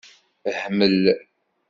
[0.63, 0.99] Hmel.